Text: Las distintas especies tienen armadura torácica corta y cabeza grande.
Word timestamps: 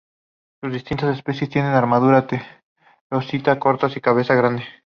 Las 0.63 0.73
distintas 0.73 1.15
especies 1.15 1.51
tienen 1.51 1.73
armadura 1.73 2.25
torácica 3.07 3.59
corta 3.59 3.87
y 3.95 4.01
cabeza 4.01 4.33
grande. 4.33 4.63